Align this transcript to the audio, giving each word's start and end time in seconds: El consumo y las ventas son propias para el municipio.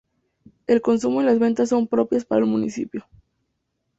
El 0.65 0.81
consumo 0.81 1.21
y 1.21 1.25
las 1.25 1.37
ventas 1.37 1.69
son 1.69 1.85
propias 1.85 2.25
para 2.25 2.41
el 2.41 2.47
municipio. 2.49 3.05